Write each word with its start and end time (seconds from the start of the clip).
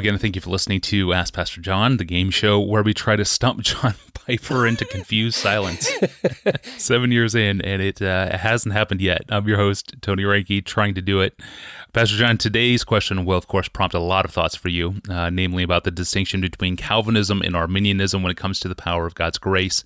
again, 0.00 0.16
thank 0.16 0.34
you 0.34 0.40
for 0.40 0.48
listening 0.48 0.80
to 0.80 1.12
Ask 1.12 1.34
Pastor 1.34 1.60
John, 1.60 1.98
the 1.98 2.06
game 2.06 2.30
show 2.30 2.58
where 2.58 2.82
we 2.82 2.94
try 2.94 3.16
to 3.16 3.24
stump 3.24 3.60
John 3.60 3.94
Piper 4.14 4.66
into 4.66 4.86
confused 4.86 5.36
silence. 5.36 5.90
Seven 6.78 7.12
years 7.12 7.34
in, 7.34 7.60
and 7.60 7.82
it 7.82 8.00
uh, 8.00 8.34
hasn't 8.38 8.72
happened 8.72 9.02
yet. 9.02 9.24
I'm 9.28 9.46
your 9.46 9.58
host, 9.58 9.94
Tony 10.00 10.22
Reinke, 10.22 10.64
trying 10.64 10.94
to 10.94 11.02
do 11.02 11.20
it. 11.20 11.38
Pastor 11.92 12.16
John, 12.16 12.38
today's 12.38 12.82
question 12.82 13.26
will, 13.26 13.36
of 13.36 13.46
course, 13.46 13.68
prompt 13.68 13.94
a 13.94 14.00
lot 14.00 14.24
of 14.24 14.30
thoughts 14.30 14.54
for 14.54 14.70
you, 14.70 15.02
uh, 15.10 15.28
namely 15.28 15.62
about 15.62 15.84
the 15.84 15.90
distinction 15.90 16.40
between 16.40 16.76
Calvinism 16.76 17.42
and 17.42 17.54
Arminianism 17.54 18.22
when 18.22 18.30
it 18.30 18.38
comes 18.38 18.58
to 18.60 18.68
the 18.68 18.74
power 18.74 19.04
of 19.04 19.14
God's 19.14 19.36
grace. 19.36 19.84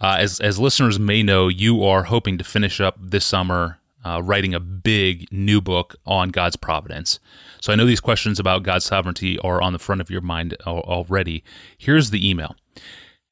Uh, 0.00 0.16
as, 0.18 0.40
as 0.40 0.58
listeners 0.58 0.98
may 0.98 1.22
know, 1.22 1.46
you 1.46 1.84
are 1.84 2.02
hoping 2.02 2.36
to 2.38 2.44
finish 2.44 2.80
up 2.80 2.96
this 3.00 3.24
summer 3.24 3.78
uh, 4.06 4.22
writing 4.22 4.54
a 4.54 4.60
big 4.60 5.26
new 5.32 5.60
book 5.60 5.96
on 6.06 6.28
God's 6.28 6.56
providence. 6.56 7.18
So 7.60 7.72
I 7.72 7.76
know 7.76 7.86
these 7.86 8.00
questions 8.00 8.38
about 8.38 8.62
God's 8.62 8.84
sovereignty 8.84 9.38
are 9.40 9.60
on 9.60 9.72
the 9.72 9.80
front 9.80 10.00
of 10.00 10.10
your 10.10 10.20
mind 10.20 10.54
already. 10.64 11.42
Here's 11.76 12.10
the 12.10 12.28
email. 12.28 12.54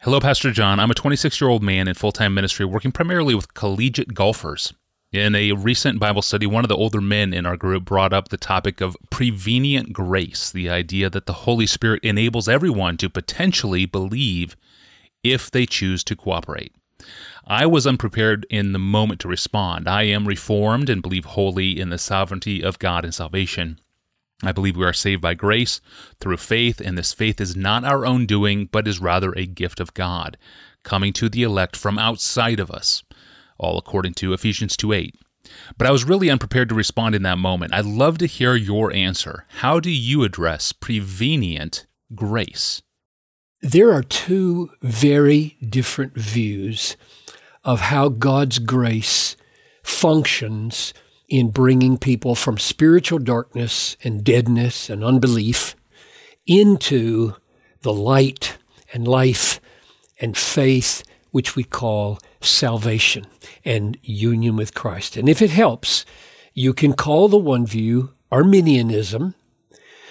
Hello, 0.00 0.18
Pastor 0.18 0.50
John. 0.50 0.80
I'm 0.80 0.90
a 0.90 0.94
26 0.94 1.40
year 1.40 1.48
old 1.48 1.62
man 1.62 1.86
in 1.86 1.94
full 1.94 2.12
time 2.12 2.34
ministry 2.34 2.66
working 2.66 2.90
primarily 2.90 3.34
with 3.34 3.54
collegiate 3.54 4.14
golfers. 4.14 4.74
In 5.12 5.36
a 5.36 5.52
recent 5.52 6.00
Bible 6.00 6.22
study, 6.22 6.44
one 6.44 6.64
of 6.64 6.68
the 6.68 6.76
older 6.76 7.00
men 7.00 7.32
in 7.32 7.46
our 7.46 7.56
group 7.56 7.84
brought 7.84 8.12
up 8.12 8.28
the 8.30 8.36
topic 8.36 8.80
of 8.80 8.96
prevenient 9.10 9.92
grace, 9.92 10.50
the 10.50 10.68
idea 10.68 11.08
that 11.08 11.26
the 11.26 11.32
Holy 11.32 11.66
Spirit 11.66 12.02
enables 12.02 12.48
everyone 12.48 12.96
to 12.96 13.08
potentially 13.08 13.86
believe 13.86 14.56
if 15.22 15.52
they 15.52 15.66
choose 15.66 16.02
to 16.02 16.16
cooperate. 16.16 16.74
I 17.46 17.66
was 17.66 17.86
unprepared 17.86 18.46
in 18.48 18.72
the 18.72 18.78
moment 18.78 19.20
to 19.20 19.28
respond. 19.28 19.88
I 19.88 20.04
am 20.04 20.26
reformed 20.26 20.88
and 20.88 21.02
believe 21.02 21.26
wholly 21.26 21.78
in 21.78 21.90
the 21.90 21.98
sovereignty 21.98 22.62
of 22.62 22.78
God 22.78 23.04
and 23.04 23.14
salvation. 23.14 23.78
I 24.42 24.52
believe 24.52 24.76
we 24.76 24.84
are 24.84 24.92
saved 24.92 25.22
by 25.22 25.34
grace 25.34 25.80
through 26.20 26.38
faith, 26.38 26.80
and 26.80 26.98
this 26.98 27.12
faith 27.12 27.40
is 27.40 27.56
not 27.56 27.84
our 27.84 28.04
own 28.04 28.26
doing, 28.26 28.68
but 28.70 28.88
is 28.88 29.00
rather 29.00 29.32
a 29.32 29.46
gift 29.46 29.80
of 29.80 29.94
God, 29.94 30.36
coming 30.82 31.12
to 31.14 31.28
the 31.28 31.42
elect 31.42 31.76
from 31.76 31.98
outside 31.98 32.60
of 32.60 32.70
us, 32.70 33.02
all 33.58 33.78
according 33.78 34.14
to 34.14 34.32
Ephesians 34.32 34.76
2 34.76 34.92
8. 34.92 35.14
But 35.76 35.86
I 35.86 35.90
was 35.90 36.04
really 36.04 36.30
unprepared 36.30 36.68
to 36.70 36.74
respond 36.74 37.14
in 37.14 37.22
that 37.22 37.38
moment. 37.38 37.74
I'd 37.74 37.84
love 37.84 38.18
to 38.18 38.26
hear 38.26 38.54
your 38.54 38.92
answer. 38.92 39.44
How 39.58 39.80
do 39.80 39.90
you 39.90 40.24
address 40.24 40.72
prevenient 40.72 41.86
grace? 42.14 42.82
There 43.64 43.94
are 43.94 44.02
two 44.02 44.72
very 44.82 45.56
different 45.66 46.12
views 46.12 46.98
of 47.64 47.80
how 47.80 48.10
God's 48.10 48.58
grace 48.58 49.36
functions 49.82 50.92
in 51.30 51.48
bringing 51.50 51.96
people 51.96 52.34
from 52.34 52.58
spiritual 52.58 53.20
darkness 53.20 53.96
and 54.04 54.22
deadness 54.22 54.90
and 54.90 55.02
unbelief 55.02 55.74
into 56.46 57.36
the 57.80 57.94
light 57.94 58.58
and 58.92 59.08
life 59.08 59.60
and 60.20 60.36
faith, 60.36 61.02
which 61.30 61.56
we 61.56 61.64
call 61.64 62.18
salvation 62.42 63.24
and 63.64 63.96
union 64.02 64.56
with 64.56 64.74
Christ. 64.74 65.16
And 65.16 65.26
if 65.26 65.40
it 65.40 65.48
helps, 65.48 66.04
you 66.52 66.74
can 66.74 66.92
call 66.92 67.28
the 67.28 67.38
one 67.38 67.64
view 67.64 68.12
Arminianism 68.30 69.34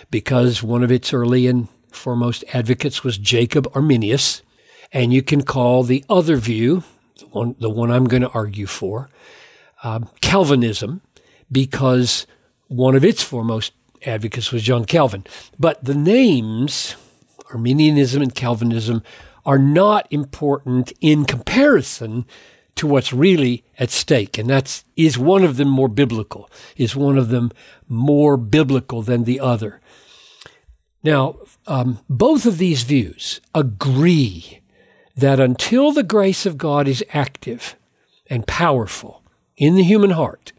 because 0.09 0.63
one 0.63 0.83
of 0.83 0.91
its 0.91 1.13
early 1.13 1.45
and 1.45 1.67
foremost 1.95 2.43
advocates 2.53 3.03
was 3.03 3.17
Jacob 3.17 3.67
Arminius. 3.73 4.41
And 4.91 5.11
you 5.11 5.23
can 5.23 5.43
call 5.43 5.83
the 5.83 6.05
other 6.07 6.37
view, 6.37 6.83
the 7.17 7.25
one, 7.27 7.55
the 7.59 7.69
one 7.69 7.91
I'm 7.91 8.05
going 8.05 8.21
to 8.21 8.29
argue 8.29 8.67
for, 8.67 9.09
um, 9.83 10.07
Calvinism, 10.21 11.01
because 11.51 12.27
one 12.67 12.95
of 12.95 13.03
its 13.03 13.23
foremost 13.23 13.73
advocates 14.05 14.51
was 14.51 14.63
John 14.63 14.85
Calvin. 14.85 15.25
But 15.59 15.83
the 15.83 15.95
names, 15.95 16.95
Arminianism 17.51 18.21
and 18.21 18.35
Calvinism, 18.35 19.01
are 19.45 19.57
not 19.57 20.07
important 20.11 20.93
in 21.01 21.25
comparison 21.25 22.25
to 22.75 22.87
what's 22.87 23.13
really 23.13 23.63
at 23.77 23.89
stake. 23.89 24.37
And 24.37 24.49
that's, 24.49 24.83
is 24.95 25.17
one 25.17 25.43
of 25.43 25.57
them 25.57 25.69
more 25.69 25.89
biblical? 25.89 26.49
Is 26.77 26.95
one 26.95 27.17
of 27.17 27.29
them 27.29 27.51
more 27.87 28.37
biblical 28.37 29.01
than 29.01 29.23
the 29.25 29.39
other? 29.39 29.79
Now, 31.03 31.35
um, 31.67 31.99
both 32.09 32.45
of 32.45 32.57
these 32.57 32.83
views 32.83 33.41
agree 33.53 34.61
that 35.15 35.39
until 35.39 35.91
the 35.91 36.03
grace 36.03 36.45
of 36.45 36.57
God 36.57 36.87
is 36.87 37.03
active 37.13 37.75
and 38.29 38.47
powerful 38.47 39.21
in 39.57 39.75
the 39.75 39.83
human 39.83 40.11
heart, 40.11 40.53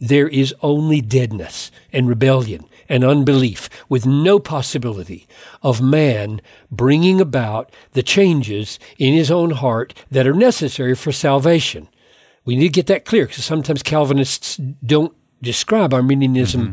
there 0.00 0.28
is 0.28 0.54
only 0.62 1.00
deadness 1.00 1.70
and 1.92 2.08
rebellion 2.08 2.64
and 2.88 3.04
unbelief 3.04 3.70
with 3.88 4.04
no 4.04 4.38
possibility 4.38 5.26
of 5.62 5.80
man 5.80 6.40
bringing 6.70 7.20
about 7.20 7.70
the 7.92 8.02
changes 8.02 8.78
in 8.98 9.14
his 9.14 9.30
own 9.30 9.50
heart 9.50 9.94
that 10.10 10.26
are 10.26 10.34
necessary 10.34 10.94
for 10.94 11.12
salvation. 11.12 11.88
We 12.44 12.56
need 12.56 12.68
to 12.68 12.72
get 12.72 12.88
that 12.88 13.04
clear 13.04 13.26
because 13.26 13.44
sometimes 13.44 13.82
Calvinists 13.82 14.56
don't 14.84 15.14
describe 15.40 15.94
Arminianism 15.94 16.62
mm-hmm. 16.62 16.72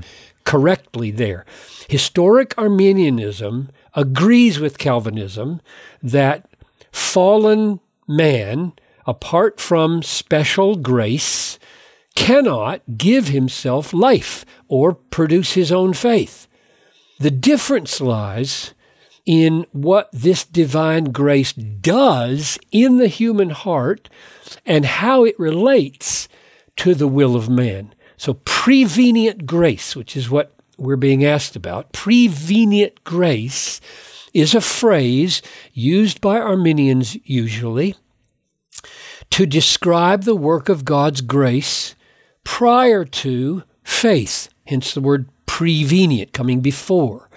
Correctly 0.50 1.12
there. 1.12 1.46
Historic 1.88 2.58
Arminianism 2.58 3.70
agrees 3.94 4.60
with 4.60 4.80
Calvinism 4.80 5.62
that 6.02 6.50
fallen 6.92 7.80
man, 8.08 8.74
apart 9.06 9.60
from 9.60 10.02
special 10.02 10.76
grace, 10.76 11.60
cannot 12.16 12.82
give 12.98 13.28
himself 13.28 13.94
life 13.94 14.44
or 14.68 14.96
produce 14.96 15.54
his 15.54 15.72
own 15.72 15.94
faith. 15.94 16.48
The 17.20 17.30
difference 17.30 18.02
lies 18.02 18.74
in 19.28 19.68
what 19.72 20.10
this 20.12 20.44
divine 20.44 21.12
grace 21.12 21.54
does 21.54 22.58
in 22.72 22.98
the 22.98 23.08
human 23.08 23.52
heart 23.52 24.10
and 24.66 24.84
how 24.84 25.26
it 25.26 25.40
relates 25.40 26.28
to 26.78 26.96
the 26.96 27.08
will 27.08 27.36
of 27.36 27.50
man. 27.50 27.94
So, 28.19 28.34
prevenient 28.34 29.46
grace, 29.46 29.96
which 29.96 30.18
is 30.18 30.30
what 30.30 30.53
we're 30.78 30.97
being 30.97 31.24
asked 31.24 31.56
about. 31.56 31.94
Prevenient 31.94 33.06
grace 33.06 33.80
is 34.34 34.53
a 34.53 34.59
phrase 34.59 35.41
used 35.72 36.19
by 36.19 36.38
Arminians 36.38 37.16
usually 37.24 37.96
to 39.30 39.46
describe 39.46 40.24
the 40.24 40.35
work 40.35 40.68
of 40.68 40.84
God's 40.84 41.22
grace 41.22 41.96
prior 42.44 43.06
to 43.06 43.63
faith, 43.85 44.50
hence 44.68 44.94
the 44.94 45.00
word 45.00 45.30
prevenient 45.46 46.34
coming 46.34 46.59
before, 46.59 47.30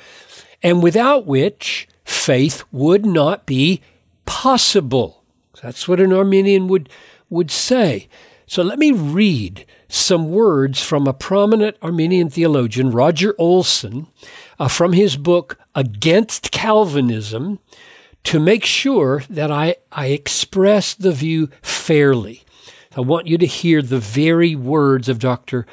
and 0.65 0.83
without 0.83 1.27
which 1.27 1.87
faith 2.05 2.65
would 2.73 3.07
not 3.07 3.47
be 3.47 3.81
possible. 4.27 5.23
That's 5.63 5.87
what 5.87 6.01
an 6.01 6.13
Arminian 6.13 6.67
would, 6.67 6.89
would 7.31 7.53
say. 7.53 8.09
So 8.49 8.65
let 8.65 8.81
me 8.81 8.91
read 8.91 9.65
some 9.95 10.31
words 10.31 10.83
from 10.83 11.07
a 11.07 11.13
prominent 11.13 11.77
Arminian 11.83 12.31
theologian, 12.31 12.91
Roger 12.91 13.35
Olson, 13.37 14.07
uh, 14.59 14.67
from 14.67 14.95
his 14.95 15.19
book 15.19 15.59
Against 15.75 16.51
Calvinism, 16.51 17.59
to 18.25 18.41
make 18.41 18.65
sure 18.65 19.23
that 19.29 19.51
I, 19.51 19.77
I 19.91 20.07
express 20.07 20.95
the 20.95 21.13
view 21.13 21.51
fairly. 21.61 22.43
I 22.97 23.01
want 23.01 23.27
you 23.27 23.37
to 23.37 23.47
hear 23.47 23.83
the 23.83 23.99
very 23.99 24.55
words 24.55 25.11
of 25.11 25.19
Dr. 25.19 25.67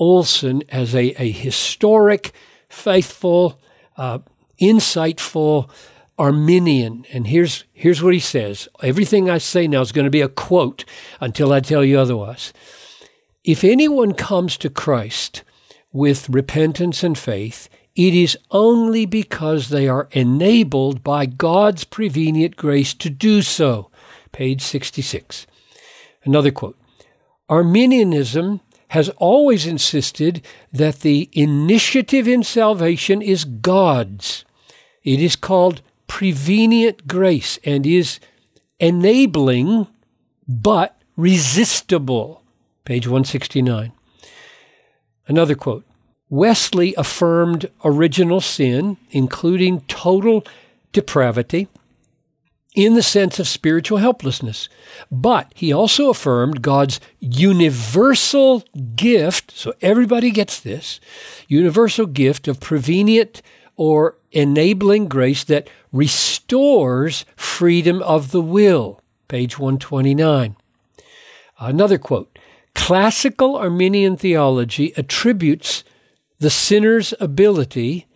Olson 0.00 0.64
as 0.70 0.92
a, 0.94 1.10
a 1.22 1.30
historic, 1.30 2.32
faithful, 2.68 3.60
uh, 3.96 4.18
insightful 4.60 5.70
Arminian. 6.18 7.04
And 7.12 7.28
here's, 7.28 7.64
here's 7.72 8.02
what 8.02 8.14
he 8.14 8.20
says. 8.20 8.68
Everything 8.82 9.30
I 9.30 9.38
say 9.38 9.68
now 9.68 9.80
is 9.80 9.92
going 9.92 10.06
to 10.06 10.10
be 10.10 10.22
a 10.22 10.28
quote 10.28 10.84
until 11.20 11.52
I 11.52 11.60
tell 11.60 11.84
you 11.84 12.00
otherwise. 12.00 12.52
If 13.44 13.64
anyone 13.64 14.12
comes 14.12 14.56
to 14.58 14.68
Christ 14.68 15.42
with 15.92 16.28
repentance 16.28 17.02
and 17.02 17.16
faith, 17.16 17.68
it 17.96 18.14
is 18.14 18.38
only 18.50 19.06
because 19.06 19.68
they 19.68 19.88
are 19.88 20.08
enabled 20.12 21.02
by 21.02 21.26
God's 21.26 21.84
prevenient 21.84 22.56
grace 22.56 22.92
to 22.94 23.08
do 23.08 23.42
so. 23.42 23.90
Page 24.32 24.60
66. 24.60 25.46
Another 26.24 26.50
quote 26.50 26.78
Arminianism 27.48 28.60
has 28.88 29.08
always 29.16 29.66
insisted 29.66 30.44
that 30.72 31.00
the 31.00 31.30
initiative 31.32 32.28
in 32.28 32.42
salvation 32.42 33.22
is 33.22 33.44
God's. 33.44 34.44
It 35.02 35.20
is 35.20 35.34
called 35.34 35.80
prevenient 36.06 37.06
grace 37.06 37.58
and 37.64 37.86
is 37.86 38.20
enabling 38.78 39.86
but 40.46 41.00
resistible. 41.16 42.39
Page 42.84 43.06
169. 43.06 43.92
Another 45.26 45.54
quote 45.54 45.84
Wesley 46.28 46.94
affirmed 46.96 47.70
original 47.84 48.40
sin, 48.40 48.96
including 49.10 49.80
total 49.82 50.44
depravity, 50.92 51.68
in 52.74 52.94
the 52.94 53.02
sense 53.02 53.38
of 53.38 53.48
spiritual 53.48 53.98
helplessness. 53.98 54.68
But 55.10 55.52
he 55.56 55.72
also 55.72 56.08
affirmed 56.08 56.62
God's 56.62 57.00
universal 57.18 58.64
gift, 58.94 59.50
so 59.56 59.72
everybody 59.80 60.30
gets 60.30 60.60
this 60.60 61.00
universal 61.48 62.06
gift 62.06 62.46
of 62.46 62.60
prevenient 62.60 63.42
or 63.76 64.16
enabling 64.30 65.08
grace 65.08 65.42
that 65.44 65.68
restores 65.92 67.24
freedom 67.34 68.02
of 68.02 68.30
the 68.30 68.42
will. 68.42 69.00
Page 69.26 69.58
129. 69.58 70.56
Another 71.58 71.98
quote 71.98 72.38
Classical 72.80 73.56
Arminian 73.56 74.16
theology 74.16 74.92
attributes 74.96 75.84
the 76.38 76.48
sinner's 76.50 77.12
ability 77.20 78.06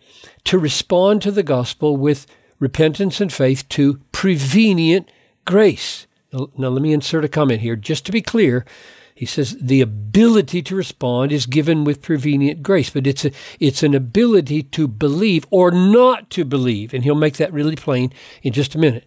to 0.43 0.57
respond 0.57 1.21
to 1.21 1.31
the 1.31 1.43
gospel 1.43 1.95
with 1.95 2.25
repentance 2.59 3.21
and 3.21 3.31
faith 3.31 3.69
to 3.69 4.01
prevenient 4.11 5.09
grace. 5.45 6.07
Now, 6.33 6.49
let 6.57 6.81
me 6.81 6.93
insert 6.93 7.23
a 7.23 7.29
comment 7.29 7.61
here. 7.61 7.75
Just 7.75 8.07
to 8.07 8.11
be 8.11 8.23
clear, 8.23 8.65
he 9.13 9.25
says 9.25 9.55
the 9.61 9.81
ability 9.81 10.63
to 10.63 10.75
respond 10.75 11.31
is 11.31 11.45
given 11.45 11.83
with 11.83 12.01
prevenient 12.01 12.63
grace, 12.63 12.89
but 12.89 13.05
it's 13.05 13.23
a, 13.23 13.31
it's 13.59 13.83
an 13.83 13.93
ability 13.93 14.63
to 14.63 14.87
believe 14.87 15.45
or 15.51 15.69
not 15.69 16.29
to 16.31 16.43
believe, 16.43 16.91
and 16.91 17.03
he'll 17.03 17.15
make 17.15 17.37
that 17.37 17.53
really 17.53 17.75
plain 17.75 18.11
in 18.41 18.51
just 18.51 18.73
a 18.73 18.79
minute. 18.79 19.05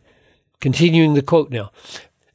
Continuing 0.60 1.14
the 1.14 1.20
quote 1.20 1.50
now. 1.50 1.72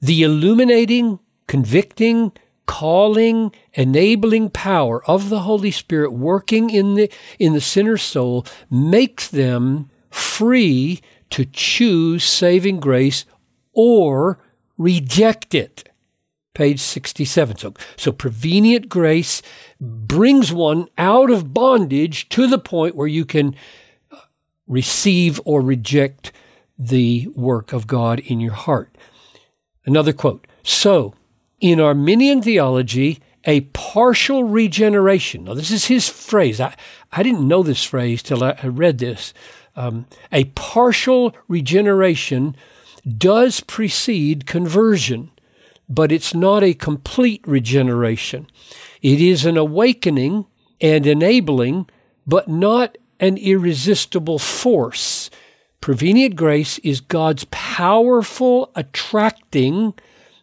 The 0.01 0.23
illuminating, 0.23 1.19
convicting, 1.47 2.33
calling, 2.65 3.54
enabling 3.74 4.50
power 4.50 5.04
of 5.06 5.30
the 5.30 5.42
Holy 5.42 5.71
Spirit 5.71 6.13
working 6.13 6.69
in 6.69 6.95
the 6.95 7.12
in 7.39 7.54
the 7.54 7.62
sinner's 7.62 8.01
soul 8.01 8.45
makes 8.69 9.27
them 9.27 9.89
free 10.10 11.01
to 11.30 11.45
choose 11.45 12.24
saving 12.24 12.80
grace 12.80 13.25
or 13.74 14.39
reject 14.77 15.56
it. 15.56 15.89
Page 16.54 16.80
67. 16.80 17.57
So, 17.57 17.74
so 17.95 18.12
prevenient 18.12 18.88
grace 18.88 19.42
brings 19.81 20.54
one 20.54 20.88
out 21.00 21.31
of 21.31 21.54
bondage 21.54 22.30
to 22.30 22.45
the 22.45 22.59
point 22.59 22.95
where 22.95 23.07
you 23.07 23.25
can 23.25 23.56
uh, 24.12 24.18
receive 24.68 25.42
or 25.45 25.62
reject 25.62 26.31
the 26.77 27.27
work 27.36 27.74
of 27.74 27.88
God 27.88 28.19
in 28.19 28.39
your 28.39 28.54
heart. 28.54 28.95
Another 29.86 30.13
quote. 30.13 30.45
So, 30.62 31.16
in 31.63 31.80
Arminian 31.80 32.42
theology, 32.42 33.21
a 33.45 33.62
partial 33.71 34.44
regeneration. 34.44 35.45
Now, 35.45 35.54
this 35.54 35.71
is 35.71 35.86
his 35.86 36.10
phrase. 36.10 36.60
I, 36.60 36.75
I 37.13 37.24
didn't 37.24 37.48
know 37.48 37.63
this 37.63 37.86
phrase 37.86 38.21
till 38.21 38.44
I, 38.44 38.60
read 38.63 38.98
this. 38.98 39.33
Um, 39.74 40.06
a 40.30 40.44
partial 40.56 41.33
regeneration 41.48 42.57
does 43.18 43.62
precede 43.62 44.45
conversion, 44.45 45.31
but 45.88 46.12
it's 46.12 46.36
not 46.36 46.63
a 46.63 46.74
complete 46.74 47.42
regeneration. 47.48 48.48
It 49.01 49.21
is 49.21 49.45
an 49.45 49.56
awakening 49.56 50.45
and 50.81 51.07
enabling, 51.07 51.89
but 52.27 52.50
not 52.50 52.98
an 53.21 53.38
irresistible 53.38 54.38
force. 54.38 55.30
Prevenient 55.80 56.36
grace 56.36 56.77
is 56.80 57.00
God's 57.00 57.45
powerful 57.51 58.69
attracting 58.75 59.94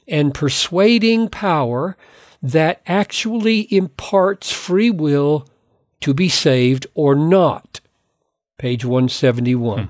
and 0.08 0.34
persuading 0.34 1.28
power 1.28 1.96
that 2.42 2.80
actually 2.86 3.72
imparts 3.74 4.50
free 4.50 4.90
will 4.90 5.46
to 6.00 6.14
be 6.14 6.28
saved 6.28 6.86
or 6.94 7.14
not. 7.14 7.80
Page 8.58 8.84
171. 8.84 9.84
Hmm. 9.84 9.88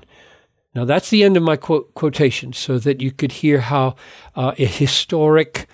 Now, 0.73 0.85
that's 0.85 1.09
the 1.09 1.23
end 1.23 1.35
of 1.35 1.43
my 1.43 1.57
quote, 1.57 1.93
quotation 1.93 2.53
so 2.53 2.79
that 2.79 3.01
you 3.01 3.11
could 3.11 3.33
hear 3.33 3.61
how 3.61 3.95
uh, 4.35 4.53
a 4.57 4.65
historic 4.65 5.67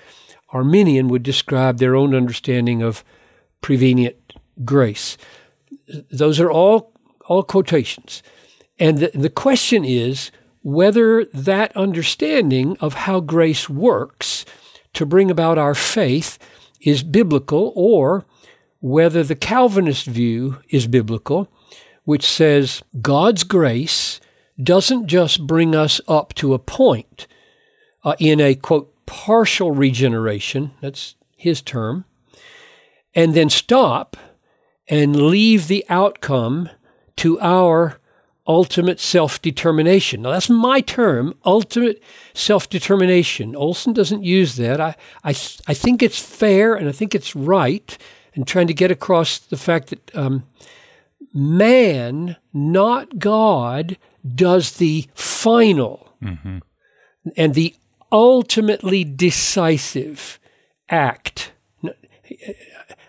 Arminian 0.49 1.07
would 1.09 1.23
describe 1.23 1.77
their 1.77 1.95
own 1.95 2.15
understanding 2.15 2.81
of 2.81 3.03
prevenient 3.61 4.15
grace. 4.65 5.17
Those 6.11 6.39
are 6.39 6.49
all, 6.49 6.93
all 7.27 7.43
quotations. 7.43 8.23
And 8.79 8.97
the, 8.97 9.11
the 9.13 9.29
question 9.29 9.85
is 9.85 10.31
whether 10.67 11.23
that 11.23 11.73
understanding 11.77 12.75
of 12.81 12.93
how 12.93 13.21
grace 13.21 13.69
works 13.69 14.43
to 14.91 15.05
bring 15.05 15.31
about 15.31 15.57
our 15.57 15.73
faith 15.73 16.37
is 16.81 17.03
biblical 17.03 17.71
or 17.73 18.25
whether 18.81 19.23
the 19.23 19.33
Calvinist 19.33 20.07
view 20.07 20.57
is 20.67 20.85
biblical, 20.85 21.49
which 22.03 22.25
says 22.29 22.83
God's 23.01 23.45
grace 23.45 24.19
doesn't 24.61 25.07
just 25.07 25.47
bring 25.47 25.73
us 25.73 26.01
up 26.05 26.33
to 26.33 26.53
a 26.53 26.59
point 26.59 27.27
uh, 28.03 28.17
in 28.19 28.41
a 28.41 28.53
quote 28.53 28.93
partial 29.05 29.71
regeneration, 29.71 30.71
that's 30.81 31.15
his 31.37 31.61
term, 31.61 32.03
and 33.15 33.33
then 33.33 33.49
stop 33.49 34.17
and 34.89 35.15
leave 35.15 35.69
the 35.69 35.85
outcome 35.87 36.69
to 37.15 37.39
our 37.39 38.01
ultimate 38.47 38.99
self 38.99 39.41
determination. 39.41 40.21
Now, 40.21 40.31
that's 40.31 40.49
my 40.49 40.81
term, 40.81 41.33
ultimate 41.45 42.01
self 42.33 42.69
determination. 42.69 43.55
Olson 43.55 43.93
doesn't 43.93 44.23
use 44.23 44.55
that. 44.55 44.79
I, 44.79 44.95
I, 45.23 45.29
I 45.29 45.73
think 45.73 46.01
it's 46.01 46.19
fair 46.19 46.73
and 46.75 46.87
I 46.87 46.91
think 46.91 47.13
it's 47.13 47.35
right, 47.35 47.97
and 48.33 48.47
trying 48.47 48.67
to 48.67 48.73
get 48.73 48.91
across 48.91 49.37
the 49.37 49.57
fact 49.57 49.89
that 49.89 50.15
um, 50.15 50.43
man, 51.33 52.37
not 52.53 53.19
God, 53.19 53.97
does 54.35 54.77
the 54.77 55.07
final 55.13 56.13
mm-hmm. 56.21 56.59
and 57.35 57.53
the 57.53 57.75
ultimately 58.11 59.03
decisive 59.03 60.39
act 60.89 61.51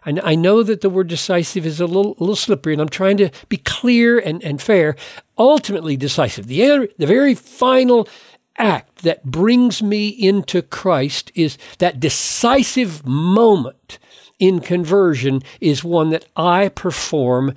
I 0.04 0.34
know 0.34 0.62
that 0.62 0.80
the 0.80 0.88
word 0.88 1.08
decisive 1.08 1.66
is 1.66 1.80
a 1.80 1.86
little, 1.86 2.12
a 2.18 2.20
little 2.20 2.36
slippery, 2.36 2.72
and 2.72 2.80
I'm 2.80 2.88
trying 2.88 3.18
to 3.18 3.30
be 3.48 3.58
clear 3.58 4.18
and, 4.18 4.42
and 4.42 4.60
fair. 4.60 4.96
Ultimately 5.36 5.96
decisive. 5.96 6.46
The, 6.46 6.88
the 6.96 7.06
very 7.06 7.34
final 7.34 8.08
act 8.56 9.02
that 9.02 9.24
brings 9.24 9.82
me 9.82 10.08
into 10.08 10.62
Christ 10.62 11.30
is 11.34 11.58
that 11.78 12.00
decisive 12.00 13.06
moment 13.06 13.98
in 14.38 14.60
conversion 14.60 15.42
is 15.60 15.84
one 15.84 16.10
that 16.10 16.26
I 16.36 16.68
perform, 16.68 17.54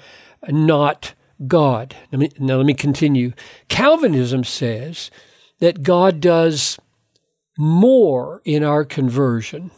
not 0.48 1.14
God. 1.48 1.96
Let 2.12 2.20
me, 2.20 2.32
now, 2.40 2.58
let 2.58 2.66
me 2.66 2.74
continue. 2.74 3.34
Calvinism 3.68 4.44
says 4.44 5.10
that 5.60 5.84
God 5.84 6.20
does 6.20 6.80
more 7.58 8.42
in 8.46 8.64
our 8.64 8.84
conversion, 8.84 9.72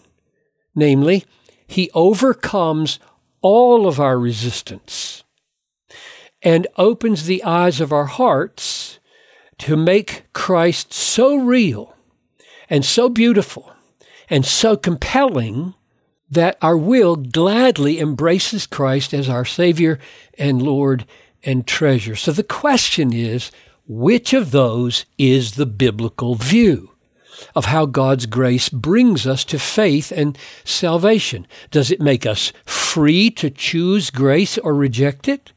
namely, 0.75 1.25
he 1.73 1.89
overcomes 1.95 2.99
all 3.41 3.87
of 3.87 3.99
our 3.99 4.19
resistance 4.19 5.23
and 6.43 6.67
opens 6.77 7.25
the 7.25 7.43
eyes 7.43 7.81
of 7.81 7.91
our 7.91 8.05
hearts 8.05 8.99
to 9.57 9.75
make 9.75 10.25
Christ 10.33 10.93
so 10.93 11.35
real 11.35 11.95
and 12.69 12.85
so 12.85 13.09
beautiful 13.09 13.73
and 14.29 14.45
so 14.45 14.77
compelling 14.77 15.73
that 16.29 16.59
our 16.61 16.77
will 16.77 17.15
gladly 17.15 17.99
embraces 17.99 18.67
Christ 18.67 19.11
as 19.11 19.27
our 19.27 19.43
Savior 19.43 19.97
and 20.37 20.61
Lord 20.61 21.07
and 21.43 21.65
treasure. 21.65 22.15
So 22.15 22.31
the 22.31 22.43
question 22.43 23.11
is, 23.11 23.51
which 23.87 24.31
of 24.31 24.51
those 24.51 25.05
is 25.17 25.55
the 25.55 25.65
biblical 25.65 26.35
view? 26.35 26.92
Of 27.55 27.65
how 27.65 27.85
God's 27.85 28.25
grace 28.25 28.69
brings 28.69 29.25
us 29.27 29.43
to 29.45 29.59
faith 29.59 30.11
and 30.11 30.37
salvation. 30.63 31.47
Does 31.71 31.91
it 31.91 32.01
make 32.01 32.25
us 32.25 32.51
free 32.65 33.29
to 33.31 33.49
choose 33.49 34.09
grace 34.09 34.57
or 34.57 34.73
reject 34.73 35.27
it? 35.27 35.51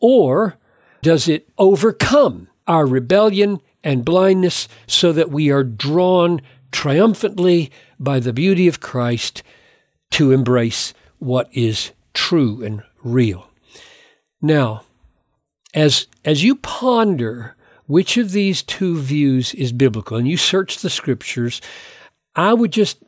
Or 0.00 0.56
does 1.02 1.28
it 1.28 1.48
overcome 1.58 2.48
our 2.66 2.86
rebellion 2.86 3.60
and 3.82 4.04
blindness 4.04 4.68
so 4.86 5.12
that 5.12 5.30
we 5.30 5.50
are 5.50 5.64
drawn 5.64 6.40
triumphantly 6.72 7.70
by 7.98 8.20
the 8.20 8.32
beauty 8.32 8.66
of 8.66 8.80
Christ 8.80 9.42
to 10.12 10.32
embrace 10.32 10.94
what 11.18 11.48
is 11.52 11.92
true 12.14 12.62
and 12.62 12.82
real? 13.02 13.50
Now, 14.40 14.82
as, 15.74 16.06
as 16.24 16.42
you 16.44 16.56
ponder 16.56 17.56
which 17.86 18.16
of 18.16 18.32
these 18.32 18.62
two 18.62 18.98
views 18.98 19.54
is 19.54 19.72
biblical, 19.72 20.16
and 20.16 20.28
you 20.28 20.36
search 20.36 20.78
the 20.78 20.90
scriptures, 20.90 21.60
I 22.34 22.54
would 22.54 22.72
just 22.72 22.98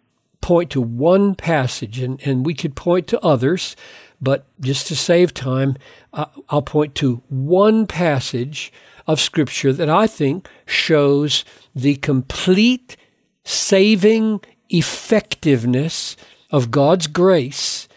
point 0.41 0.71
to 0.71 0.81
one 0.81 1.35
passage, 1.35 1.99
and, 1.99 2.21
and 2.27 2.47
we 2.47 2.55
could 2.55 2.77
point 2.77 3.07
to 3.09 3.21
others, 3.21 3.75
but 4.21 4.45
just 4.61 4.87
to 4.89 4.97
save 4.97 5.35
time, 5.35 5.77
uh, 6.13 6.27
I'll 6.49 6.63
point 6.63 6.95
to 6.97 7.23
one 7.29 7.87
passage 7.87 8.73
of 9.07 9.21
scripture 9.21 9.73
that 9.73 9.89
I 9.89 10.07
think 10.07 10.49
shows 10.67 11.45
the 11.75 11.97
complete 11.97 12.97
saving 13.45 14.41
effectiveness 14.69 16.17
of 16.51 16.71
God's 16.71 17.07
grace 17.07 17.89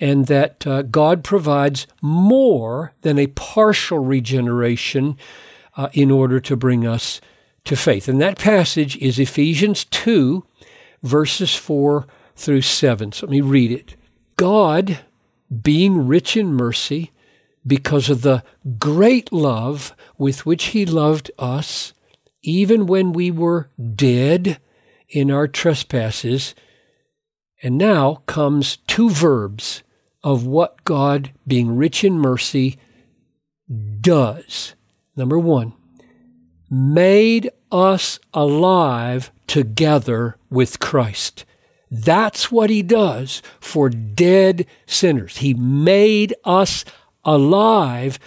and 0.00 0.26
that 0.26 0.66
uh, 0.66 0.82
God 0.82 1.24
provides 1.24 1.86
more 2.00 2.92
than 3.02 3.18
a 3.18 3.26
partial 3.28 3.98
regeneration 3.98 5.16
uh, 5.78 5.88
in 5.92 6.10
order 6.10 6.40
to 6.40 6.56
bring 6.56 6.86
us 6.86 7.20
to 7.64 7.76
faith. 7.76 8.08
And 8.08 8.20
that 8.20 8.38
passage 8.38 8.96
is 8.96 9.18
Ephesians 9.18 9.84
2, 9.86 10.44
verses 11.02 11.54
4 11.54 12.06
through 12.34 12.62
7. 12.62 13.12
So 13.12 13.26
let 13.26 13.30
me 13.30 13.40
read 13.40 13.70
it. 13.70 13.94
God, 14.36 14.98
being 15.62 16.06
rich 16.06 16.36
in 16.36 16.52
mercy, 16.52 17.12
because 17.66 18.10
of 18.10 18.22
the 18.22 18.42
great 18.78 19.32
love 19.32 19.94
with 20.16 20.44
which 20.44 20.66
he 20.66 20.84
loved 20.84 21.30
us, 21.38 21.92
even 22.42 22.86
when 22.86 23.12
we 23.12 23.30
were 23.30 23.70
dead 23.94 24.58
in 25.08 25.30
our 25.30 25.46
trespasses. 25.46 26.54
And 27.62 27.76
now 27.78 28.22
comes 28.26 28.78
two 28.86 29.10
verbs 29.10 29.82
of 30.24 30.46
what 30.46 30.82
God, 30.84 31.32
being 31.46 31.76
rich 31.76 32.02
in 32.02 32.18
mercy, 32.18 32.78
does. 34.00 34.74
Number 35.18 35.38
one, 35.38 35.72
made 36.70 37.50
us 37.72 38.20
alive 38.32 39.32
together 39.48 40.36
with 40.48 40.78
Christ. 40.78 41.44
That's 41.90 42.52
what 42.52 42.70
he 42.70 42.82
does 42.84 43.42
for 43.58 43.88
dead 43.90 44.64
sinners. 44.86 45.38
He 45.38 45.54
made 45.54 46.34
us 46.44 46.84
alive 47.24 48.20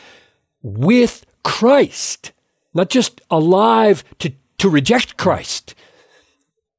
with 0.62 1.25
Christ, 1.45 2.33
not 2.74 2.89
just 2.89 3.21
alive 3.31 4.03
to, 4.19 4.33
to 4.57 4.69
reject 4.69 5.15
Christ, 5.15 5.74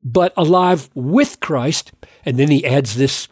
but 0.04 0.34
alive 0.36 0.90
with 0.94 1.40
Christ. 1.40 1.90
And 2.26 2.38
then 2.38 2.50
he 2.50 2.66
adds 2.66 2.96
this 2.96 3.28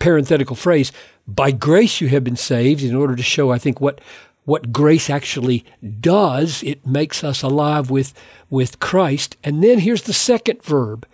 parenthetical 0.00 0.56
phrase, 0.56 0.90
by 1.28 1.52
grace 1.52 2.00
you 2.00 2.08
have 2.08 2.24
been 2.24 2.36
saved, 2.36 2.82
in 2.82 2.96
order 2.96 3.14
to 3.14 3.22
show, 3.22 3.52
I 3.52 3.58
think, 3.58 3.80
what, 3.80 4.00
what 4.46 4.72
grace 4.72 5.10
actually 5.10 5.64
does. 6.00 6.62
It 6.62 6.86
makes 6.86 7.22
us 7.22 7.42
alive 7.42 7.90
with, 7.90 8.14
with 8.48 8.80
Christ. 8.80 9.36
And 9.44 9.62
then 9.62 9.80
here's 9.80 10.04
the 10.04 10.14
second 10.14 10.62
verb, 10.62 11.06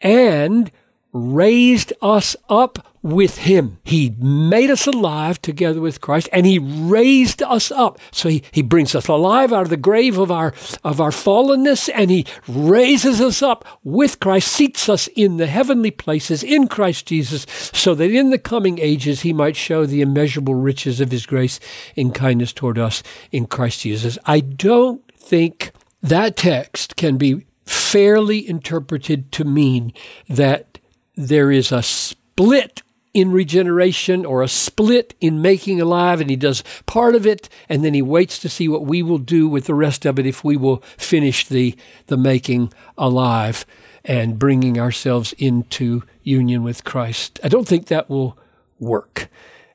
and 0.00 0.70
raised 1.16 1.92
us 2.00 2.36
up 2.48 2.86
with 3.06 3.38
him. 3.38 3.78
He 3.84 4.10
made 4.18 4.68
us 4.68 4.86
alive 4.86 5.40
together 5.40 5.80
with 5.80 6.00
Christ 6.00 6.28
and 6.32 6.44
he 6.44 6.58
raised 6.58 7.40
us 7.40 7.70
up. 7.70 8.00
So 8.10 8.28
he, 8.28 8.42
he 8.50 8.62
brings 8.62 8.96
us 8.96 9.06
alive 9.06 9.52
out 9.52 9.62
of 9.62 9.70
the 9.70 9.76
grave 9.76 10.18
of 10.18 10.32
our, 10.32 10.52
of 10.82 11.00
our 11.00 11.10
fallenness 11.10 11.88
and 11.94 12.10
he 12.10 12.26
raises 12.48 13.20
us 13.20 13.42
up 13.42 13.64
with 13.84 14.18
Christ, 14.18 14.52
seats 14.52 14.88
us 14.88 15.06
in 15.14 15.36
the 15.36 15.46
heavenly 15.46 15.92
places 15.92 16.42
in 16.42 16.66
Christ 16.66 17.06
Jesus 17.06 17.46
so 17.72 17.94
that 17.94 18.10
in 18.10 18.30
the 18.30 18.38
coming 18.38 18.80
ages 18.80 19.20
he 19.20 19.32
might 19.32 19.54
show 19.54 19.86
the 19.86 20.02
immeasurable 20.02 20.56
riches 20.56 21.00
of 21.00 21.12
his 21.12 21.26
grace 21.26 21.60
in 21.94 22.10
kindness 22.10 22.52
toward 22.52 22.76
us 22.76 23.04
in 23.30 23.46
Christ 23.46 23.82
Jesus. 23.82 24.18
I 24.26 24.40
don't 24.40 25.02
think 25.14 25.70
that 26.02 26.36
text 26.36 26.96
can 26.96 27.18
be 27.18 27.46
fairly 27.64 28.48
interpreted 28.48 29.30
to 29.32 29.44
mean 29.44 29.92
that 30.28 30.75
there 31.16 31.50
is 31.50 31.72
a 31.72 31.82
split 31.82 32.82
in 33.14 33.32
regeneration 33.32 34.26
or 34.26 34.42
a 34.42 34.48
split 34.48 35.14
in 35.20 35.40
making 35.40 35.80
alive, 35.80 36.20
and 36.20 36.28
he 36.28 36.36
does 36.36 36.62
part 36.84 37.14
of 37.14 37.26
it, 37.26 37.48
and 37.68 37.82
then 37.82 37.94
he 37.94 38.02
waits 38.02 38.38
to 38.38 38.48
see 38.48 38.68
what 38.68 38.84
we 38.84 39.02
will 39.02 39.18
do 39.18 39.48
with 39.48 39.64
the 39.64 39.74
rest 39.74 40.04
of 40.04 40.18
it 40.18 40.26
if 40.26 40.44
we 40.44 40.56
will 40.56 40.82
finish 40.98 41.46
the, 41.46 41.74
the 42.08 42.16
making 42.16 42.70
alive 42.98 43.64
and 44.04 44.38
bringing 44.38 44.78
ourselves 44.78 45.32
into 45.38 46.02
union 46.22 46.62
with 46.62 46.84
Christ. 46.84 47.40
I 47.42 47.48
don't 47.48 47.66
think 47.66 47.86
that 47.86 48.10
will 48.10 48.38
work. 48.78 49.28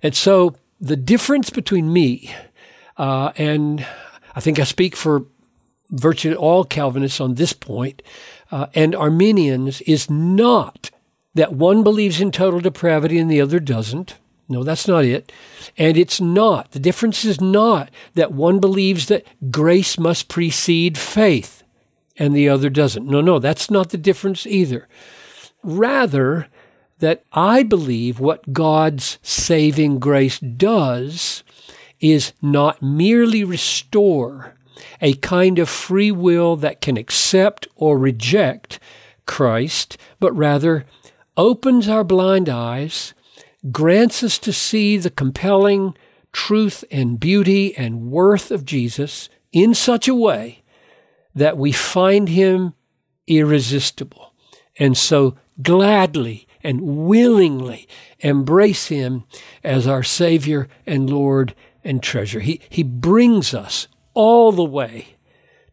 And 0.03 0.15
so 0.15 0.55
the 0.79 0.95
difference 0.95 1.49
between 1.49 1.91
me 1.91 2.33
uh, 2.97 3.31
and 3.35 3.85
I 4.35 4.39
think 4.39 4.59
I 4.59 4.63
speak 4.63 4.95
for 4.95 5.25
virtually 5.89 6.35
all 6.35 6.63
Calvinists 6.63 7.19
on 7.19 7.35
this 7.35 7.53
point, 7.53 8.01
uh, 8.51 8.67
and 8.73 8.95
Arminians 8.95 9.81
is 9.81 10.09
not 10.09 10.91
that 11.33 11.53
one 11.53 11.83
believes 11.83 12.19
in 12.19 12.31
total 12.31 12.59
depravity 12.59 13.17
and 13.17 13.29
the 13.29 13.41
other 13.41 13.59
doesn't. 13.59 14.17
No, 14.49 14.63
that's 14.63 14.87
not 14.87 15.05
it. 15.05 15.31
And 15.77 15.95
it's 15.95 16.19
not. 16.19 16.71
The 16.71 16.79
difference 16.79 17.23
is 17.23 17.39
not 17.39 17.89
that 18.15 18.33
one 18.33 18.59
believes 18.59 19.07
that 19.07 19.25
grace 19.49 19.97
must 19.97 20.27
precede 20.27 20.97
faith 20.97 21.63
and 22.17 22.35
the 22.35 22.49
other 22.49 22.69
doesn't. 22.69 23.07
No, 23.07 23.21
no, 23.21 23.39
that's 23.39 23.71
not 23.71 23.89
the 23.89 23.97
difference 23.97 24.45
either. 24.45 24.87
Rather, 25.63 26.47
that 26.99 27.23
I 27.33 27.63
believe 27.63 28.19
what 28.19 28.53
God's 28.53 29.19
saving 29.21 29.99
grace 29.99 30.39
does 30.39 31.43
is 31.99 32.33
not 32.41 32.81
merely 32.81 33.43
restore 33.43 34.55
a 35.01 35.13
kind 35.15 35.59
of 35.59 35.69
free 35.69 36.11
will 36.11 36.55
that 36.57 36.81
can 36.81 36.97
accept 36.97 37.67
or 37.75 37.97
reject 37.97 38.79
Christ, 39.25 39.97
but 40.19 40.31
rather 40.33 40.85
opens 41.41 41.89
our 41.89 42.03
blind 42.03 42.47
eyes, 42.47 43.15
grants 43.71 44.23
us 44.23 44.37
to 44.37 44.53
see 44.53 44.95
the 44.95 45.09
compelling 45.09 45.97
truth 46.31 46.83
and 46.91 47.19
beauty 47.19 47.75
and 47.75 48.11
worth 48.11 48.51
of 48.51 48.63
Jesus 48.63 49.27
in 49.51 49.73
such 49.73 50.07
a 50.07 50.13
way 50.13 50.61
that 51.33 51.57
we 51.57 51.71
find 51.71 52.29
him 52.29 52.75
irresistible. 53.25 54.35
And 54.77 54.95
so 54.95 55.35
gladly 55.63 56.47
and 56.63 57.07
willingly 57.07 57.87
embrace 58.19 58.87
him 58.87 59.23
as 59.63 59.87
our 59.87 60.03
Savior 60.03 60.67
and 60.85 61.09
Lord 61.09 61.55
and 61.83 62.03
treasure. 62.03 62.41
He, 62.41 62.61
he 62.69 62.83
brings 62.83 63.55
us 63.55 63.87
all 64.13 64.51
the 64.51 64.63
way 64.63 65.15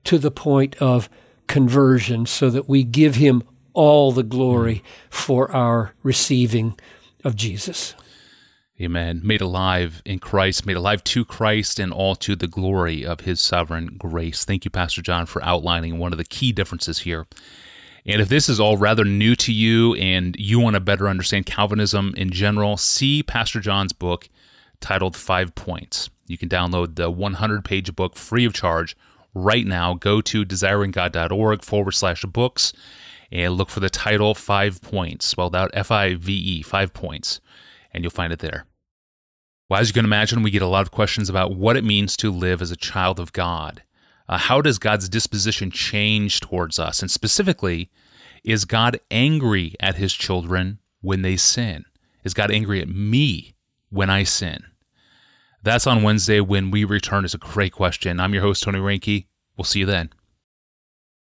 to 0.05 0.17
the 0.17 0.31
point 0.31 0.77
of 0.77 1.11
conversion 1.47 2.25
so 2.25 2.49
that 2.49 2.71
we 2.71 2.85
give 2.85 3.17
him 3.17 3.43
all 3.79 4.11
the 4.11 4.25
glory 4.25 4.83
for 5.09 5.53
our 5.53 5.95
receiving 6.03 6.77
of 7.23 7.37
Jesus. 7.37 7.95
Amen. 8.81 9.21
Made 9.23 9.41
alive 9.41 10.03
in 10.05 10.19
Christ, 10.19 10.67
made 10.67 10.77
alive 10.77 11.05
to 11.05 11.25
Christ, 11.25 11.79
and 11.79 11.93
all 11.93 12.17
to 12.17 12.35
the 12.35 12.49
glory 12.49 13.07
of 13.07 13.21
his 13.21 13.41
sovereign 13.41 13.95
grace. 13.97 14.45
Thank 14.45 14.65
you, 14.65 14.71
Pastor 14.73 15.01
John, 15.01 15.27
for 15.27 15.45
outlining 15.45 15.99
one 15.99 16.11
of 16.11 16.19
the 16.19 16.25
key 16.25 16.51
differences 16.51 17.01
here. 17.01 17.29
And 18.05 18.21
if 18.21 18.29
this 18.29 18.49
is 18.49 18.59
all 18.59 18.77
rather 18.77 19.05
new 19.05 19.37
to 19.37 19.53
you 19.53 19.95
and 19.95 20.35
you 20.37 20.59
want 20.59 20.75
to 20.75 20.81
better 20.81 21.09
understand 21.09 21.47
Calvinism 21.47 22.15
in 22.17 22.31
general, 22.31 22.77
see 22.77 23.23
Pastor 23.23 23.61
John's 23.61 23.93
book 23.93 24.29
titled 24.81 25.15
Five 25.15 25.55
Points. 25.55 26.11
You 26.27 26.37
can 26.37 26.49
download 26.49 26.97
the 26.97 27.13
100 27.13 27.65
page 27.65 27.95
book 27.95 28.17
free 28.17 28.45
of 28.45 28.55
charge 28.55 28.97
right 29.35 29.67
now. 29.67 29.95
Go 29.95 30.21
to 30.21 30.45
desiringgod.org 30.45 31.63
forward 31.63 31.93
slash 31.93 32.25
books 32.25 32.73
and 33.31 33.55
look 33.55 33.71
for 33.71 33.81
the 33.81 33.91
title 33.91 34.35
Five 34.35 34.81
Points, 34.81 35.27
spelled 35.27 35.55
out 35.55 35.71
F 35.75 35.91
I 35.91 36.15
V 36.15 36.33
E, 36.33 36.63
Five 36.63 36.93
Points, 36.93 37.41
and 37.93 38.03
you'll 38.03 38.11
find 38.11 38.33
it 38.33 38.39
there. 38.39 38.65
Well, 39.69 39.81
as 39.81 39.89
you 39.89 39.95
can 39.95 40.05
imagine, 40.05 40.43
we 40.43 40.51
get 40.51 40.63
a 40.63 40.67
lot 40.67 40.83
of 40.83 40.91
questions 40.91 41.29
about 41.29 41.55
what 41.55 41.77
it 41.77 41.85
means 41.85 42.17
to 42.19 42.31
live 42.33 42.63
as 42.63 42.71
a 42.71 42.77
child 42.77 43.21
of 43.21 43.33
God. 43.33 43.83
Uh, 44.29 44.39
how 44.39 44.61
does 44.61 44.79
God's 44.79 45.09
disposition 45.09 45.71
change 45.71 46.41
towards 46.41 46.79
us? 46.79 47.03
And 47.03 47.11
specifically, 47.11 47.91
is 48.45 48.65
God 48.65 48.99
angry 49.11 49.75
at 49.81 49.97
his 49.97 50.15
children 50.15 50.79
when 51.01 51.23
they 51.23 51.37
sin? 51.37 51.85
Is 52.25 52.35
God 52.35 52.51
angry 52.51 52.81
at 52.81 52.89
me 52.89 53.55
when 53.91 54.11
I 54.11 54.25
sin? 54.25 54.65
That's 55.63 55.87
on 55.87 56.03
Wednesday 56.03 56.41
when 56.41 56.71
we 56.71 56.85
return. 56.85 57.25
It's 57.25 57.35
a 57.35 57.39
great 57.39 57.73
question. 57.73 58.21
I'm 58.21 58.33
your 58.33 58.43
host, 58.43 58.63
Tony 58.63 58.79
Reinke. 58.79 59.27
We'll 59.57 59.65
see 59.65 59.81
you 59.81 59.87
then. 59.87 60.11